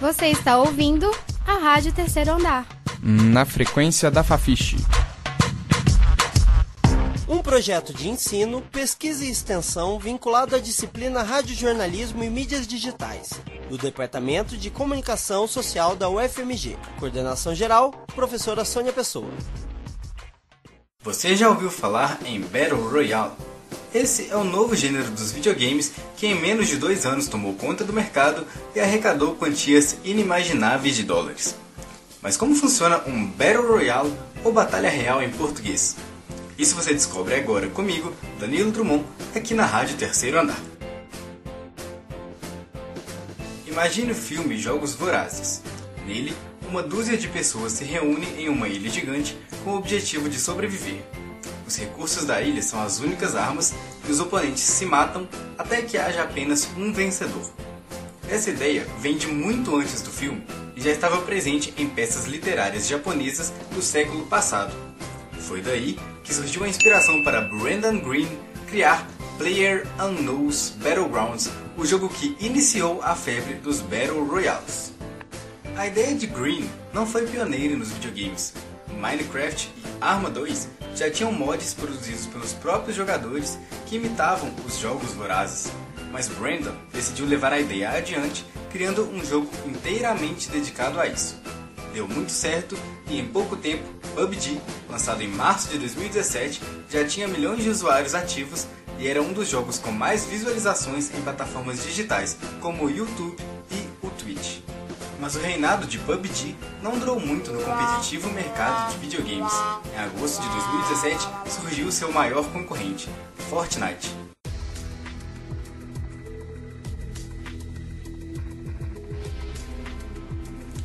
[0.00, 1.10] Você está ouvindo
[1.44, 2.64] a Rádio Terceiro Andar.
[3.02, 4.76] Na frequência da Fafiche.
[7.28, 13.76] Um projeto de ensino, pesquisa e extensão vinculado à disciplina Radiojornalismo e Mídias Digitais, do
[13.76, 16.76] Departamento de Comunicação Social da UFMG.
[17.00, 19.30] Coordenação geral, professora Sônia Pessoa.
[21.02, 23.47] Você já ouviu falar em Battle Royale?
[23.94, 27.84] Esse é o novo gênero dos videogames que em menos de dois anos tomou conta
[27.84, 31.56] do mercado e arrecadou quantias inimagináveis de dólares.
[32.20, 34.12] Mas como funciona um Battle Royale
[34.44, 35.96] ou Batalha Real em português?
[36.58, 40.60] Isso você descobre agora comigo, Danilo Drummond, aqui na Rádio Terceiro Andar.
[43.66, 45.62] Imagine o filme Jogos Vorazes.
[46.06, 46.34] Nele,
[46.68, 51.02] uma dúzia de pessoas se reúnem em uma ilha gigante com o objetivo de sobreviver.
[51.68, 53.74] Os recursos da ilha são as únicas armas
[54.08, 57.46] e os oponentes se matam até que haja apenas um vencedor.
[58.26, 60.42] Essa ideia vem de muito antes do filme
[60.74, 64.74] e já estava presente em peças literárias japonesas do século passado.
[65.40, 68.28] Foi daí que surgiu a inspiração para Brandon Green
[68.66, 74.94] criar Player Unknown's Battlegrounds, o jogo que iniciou a febre dos Battle Royales.
[75.76, 78.54] A ideia de Green não foi pioneira nos videogames.
[78.98, 85.70] Minecraft Arma 2 já tinham mods produzidos pelos próprios jogadores que imitavam os jogos vorazes,
[86.12, 91.40] mas Brandon decidiu levar a ideia adiante, criando um jogo inteiramente dedicado a isso.
[91.92, 92.76] Deu muito certo
[93.08, 96.60] e em pouco tempo, PUBG, lançado em março de 2017,
[96.90, 98.66] já tinha milhões de usuários ativos
[98.98, 103.36] e era um dos jogos com mais visualizações em plataformas digitais, como o YouTube
[103.70, 104.67] e o Twitch.
[105.20, 109.52] Mas o reinado de PUBG não durou muito no competitivo mercado de videogames.
[109.92, 113.08] Em agosto de 2017 surgiu seu maior concorrente,
[113.50, 114.14] Fortnite.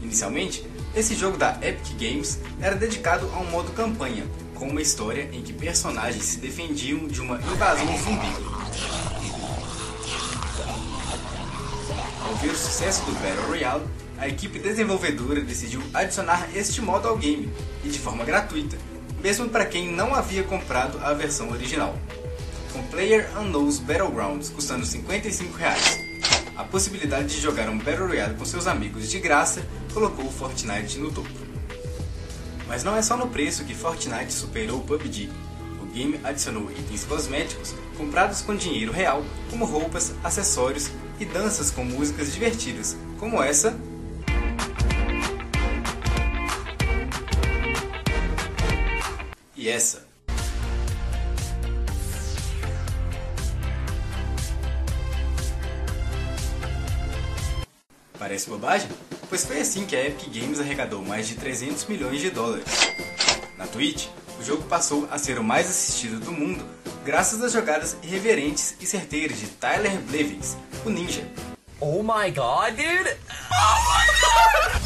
[0.00, 4.24] Inicialmente, esse jogo da Epic Games era dedicado a um modo campanha,
[4.54, 8.26] com uma história em que personagens se defendiam de uma invasão zumbi.
[12.26, 13.84] Ao ver o sucesso do Battle Royale,
[14.22, 17.52] a equipe desenvolvedora decidiu adicionar este modo ao game,
[17.82, 18.78] e de forma gratuita,
[19.20, 21.98] mesmo para quem não havia comprado a versão original.
[22.72, 25.98] Com Player Unknown's Battlegrounds custando 55 reais,
[26.56, 30.98] a possibilidade de jogar um Battle Royale com seus amigos de graça colocou o Fortnite
[30.98, 31.28] no topo.
[32.68, 35.30] Mas não é só no preço que Fortnite superou o PUBG.
[35.82, 41.84] O game adicionou itens cosméticos comprados com dinheiro real, como roupas, acessórios e danças com
[41.84, 43.76] músicas divertidas, como essa
[49.62, 50.04] e essa.
[58.18, 58.88] Parece bobagem?
[59.28, 62.66] Pois foi assim que a Epic Games arrecadou mais de 300 milhões de dólares.
[63.56, 64.08] Na Twitch,
[64.38, 66.64] o jogo passou a ser o mais assistido do mundo
[67.04, 71.26] graças às jogadas irreverentes e certeiras de Tyler Blevins, o ninja.
[71.80, 73.16] Oh my god, dude!
[73.50, 74.81] Oh my god!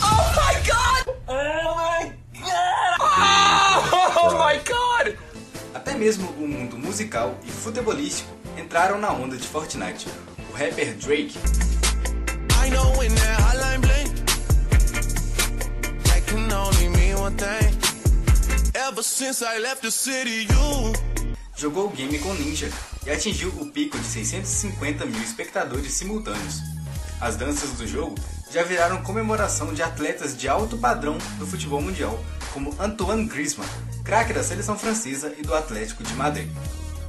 [6.06, 10.06] Mesmo o mundo musical e futebolístico entraram na onda de Fortnite.
[10.48, 11.36] O rapper Drake
[21.56, 22.70] jogou o game com Ninja
[23.04, 26.60] e atingiu o pico de 650 mil espectadores simultâneos.
[27.20, 28.14] As danças do jogo
[28.52, 32.16] já viraram comemoração de atletas de alto padrão do futebol mundial,
[32.56, 33.68] como Antoine Griezmann,
[34.02, 36.48] craque da seleção francesa e do Atlético de Madrid.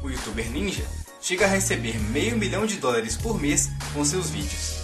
[0.03, 0.83] O youtuber Ninja
[1.21, 4.75] chega a receber meio milhão de dólares por mês com seus vídeos.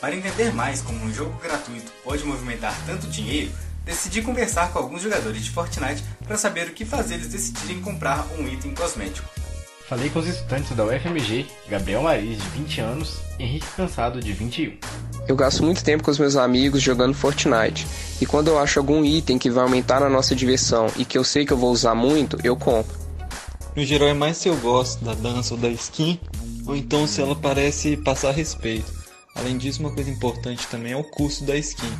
[0.00, 3.52] Para entender mais como um jogo gratuito pode movimentar tanto dinheiro,
[3.84, 8.26] decidi conversar com alguns jogadores de Fortnite para saber o que faz eles decidirem comprar
[8.38, 9.28] um item cosmético.
[9.92, 14.32] Falei com os estudantes da UFMG, Gabriel Maris, de 20 anos, e Henrique Cansado, de
[14.32, 14.72] 21.
[15.28, 17.86] Eu gasto muito tempo com os meus amigos jogando Fortnite,
[18.18, 21.22] e quando eu acho algum item que vai aumentar a nossa diversão e que eu
[21.22, 22.96] sei que eu vou usar muito, eu compro.
[23.76, 26.18] No geral é mais se eu gosto da dança ou da skin,
[26.66, 28.90] ou então se ela parece passar respeito.
[29.34, 31.92] Além disso, uma coisa importante também é o custo da skin.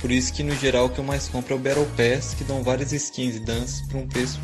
[0.00, 2.44] Por isso que no geral o que eu mais compro é o Battle Pass, que
[2.44, 4.38] dão várias skins e danças por um preço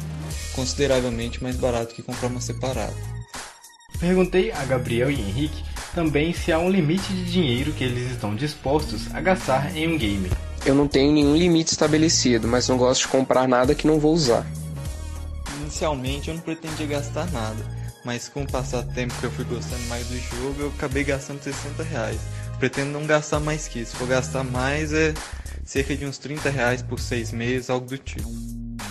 [0.58, 2.92] consideravelmente mais barato que comprar uma separada.
[4.00, 5.62] Perguntei a Gabriel e Henrique
[5.94, 9.96] também se há um limite de dinheiro que eles estão dispostos a gastar em um
[9.96, 10.28] game.
[10.66, 14.12] Eu não tenho nenhum limite estabelecido, mas não gosto de comprar nada que não vou
[14.12, 14.44] usar.
[15.60, 17.64] Inicialmente eu não pretendia gastar nada,
[18.04, 21.04] mas com o passar do tempo que eu fui gostando mais do jogo, eu acabei
[21.04, 22.18] gastando 60 reais.
[22.58, 23.92] pretendo não gastar mais que isso.
[23.92, 25.14] Se for gastar mais, é
[25.64, 28.28] cerca de uns 30 reais por seis meses, algo do tipo.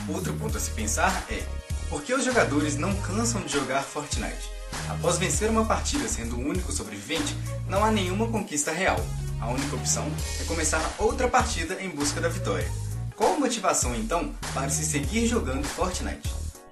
[0.08, 1.44] Outro ponto a se pensar é
[1.90, 4.50] por que os jogadores não cansam de jogar Fortnite?
[4.90, 7.36] Após vencer uma partida sendo o único sobrevivente,
[7.68, 9.00] não há nenhuma conquista real.
[9.40, 10.06] A única opção
[10.42, 12.70] é começar outra partida em busca da vitória.
[13.16, 16.30] Qual a motivação então para se seguir jogando Fortnite?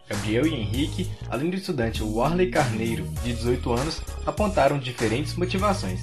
[0.07, 6.01] Gabriel e Henrique, além do estudante Warley Carneiro, de 18 anos, apontaram diferentes motivações.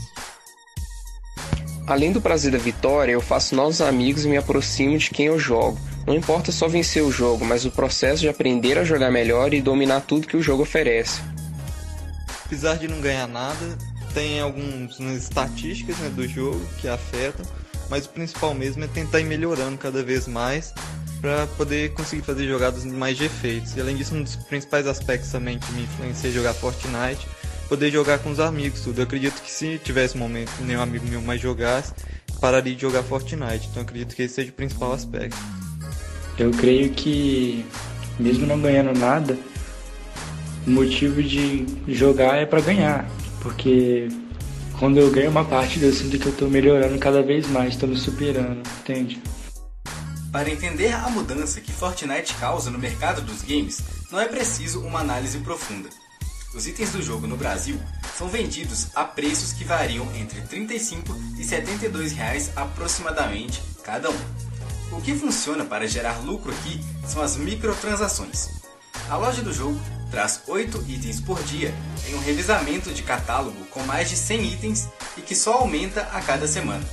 [1.87, 5.39] Além do prazer da vitória, eu faço novos amigos e me aproximo de quem eu
[5.39, 5.79] jogo.
[6.07, 9.63] Não importa só vencer o jogo, mas o processo de aprender a jogar melhor e
[9.63, 11.21] dominar tudo que o jogo oferece.
[12.45, 13.79] Apesar de não ganhar nada,
[14.13, 17.47] tem algumas estatísticas né, do jogo que afetam,
[17.89, 20.75] mas o principal mesmo é tentar ir melhorando cada vez mais
[21.21, 23.77] para poder conseguir fazer jogadas mais de efeitos.
[23.77, 27.29] E além disso, um dos principais aspectos também que me influencia jogar Fortnite,
[27.69, 28.99] poder jogar com os amigos, tudo.
[28.99, 31.95] Eu acredito que se tivesse momento nenhum amigo meu mais jogasse,
[32.41, 33.69] pararia de jogar Fortnite.
[33.71, 35.39] Então acredito que esse seja o principal aspecto.
[36.39, 37.65] Eu creio que
[38.19, 39.39] mesmo não ganhando nada,
[40.67, 43.09] o motivo de jogar é para ganhar,
[43.41, 44.09] porque
[44.79, 47.87] quando eu ganho uma partida eu sinto que eu tô melhorando cada vez mais, tô
[47.87, 49.21] me superando, entende?
[50.31, 55.01] Para entender a mudança que Fortnite causa no mercado dos games, não é preciso uma
[55.01, 55.89] análise profunda.
[56.55, 57.79] Os itens do jogo no Brasil
[58.17, 64.52] são vendidos a preços que variam entre R$ 35 e 72 reais aproximadamente cada um.
[64.93, 68.49] O que funciona para gerar lucro aqui são as microtransações.
[69.09, 69.81] A loja do jogo
[70.11, 71.75] traz 8 itens por dia
[72.07, 76.21] em um revezamento de catálogo com mais de 100 itens e que só aumenta a
[76.21, 76.85] cada semana.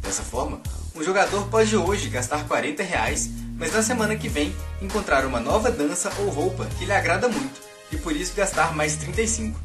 [0.00, 0.60] Dessa forma,
[0.94, 5.70] um jogador pode hoje gastar 40 reais, mas na semana que vem encontrar uma nova
[5.70, 9.58] dança ou roupa que lhe agrada muito e por isso gastar mais 35.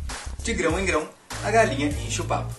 [0.44, 1.10] De grão em grão,
[1.44, 2.54] a galinha enche o papo.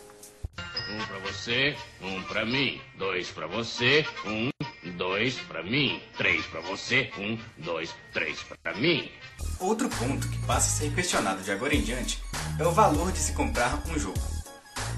[1.41, 4.51] Você, um pra mim, dois pra você, um,
[4.99, 9.11] dois pra mim, três pra você, um, dois, três pra mim.
[9.59, 12.23] Outro ponto que passa a ser questionado de agora em diante
[12.59, 14.21] é o valor de se comprar um jogo.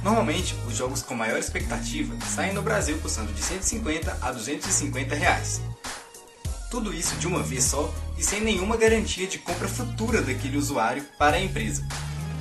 [0.03, 5.63] Normalmente, os jogos com maior expectativa saem no Brasil custando de 150 a 250 reais.
[6.73, 11.05] Tudo isso de uma vez só e sem nenhuma garantia de compra futura daquele usuário
[11.17, 11.87] para a empresa.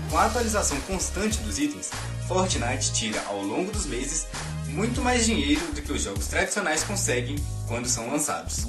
[0.10, 1.92] Com a atualização constante dos itens,
[2.34, 4.26] Fortnite tira ao longo dos meses
[4.68, 7.36] muito mais dinheiro do que os jogos tradicionais conseguem
[7.68, 8.66] quando são lançados.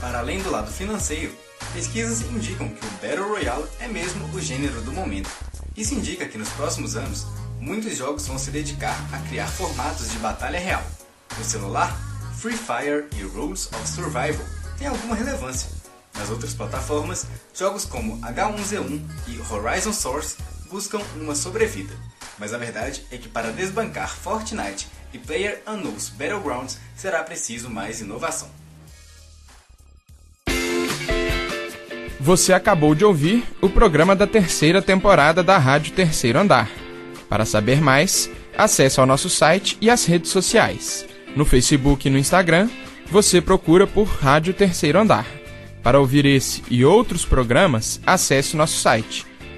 [0.00, 1.36] Para além do lado financeiro,
[1.72, 5.28] pesquisas indicam que o Battle Royale é mesmo o gênero do momento.
[5.76, 7.26] Isso indica que nos próximos anos
[7.58, 10.84] muitos jogos vão se dedicar a criar formatos de batalha real.
[11.36, 11.98] No celular,
[12.38, 14.46] Free Fire e Rules of Survival
[14.78, 15.68] têm alguma relevância.
[16.16, 20.36] Nas outras plataformas, jogos como H1Z1 e Horizon Source
[20.70, 21.92] buscam uma sobrevida.
[22.40, 28.00] Mas a verdade é que para desbancar Fortnite e Player Unknown's Battlegrounds será preciso mais
[28.00, 28.48] inovação.
[32.18, 36.70] Você acabou de ouvir o programa da terceira temporada da Rádio Terceiro Andar.
[37.28, 41.06] Para saber mais, acesse ao nosso site e as redes sociais.
[41.36, 42.70] No Facebook e no Instagram,
[43.06, 45.26] você procura por Rádio Terceiro Andar.
[45.82, 49.29] Para ouvir esse e outros programas, acesse nosso site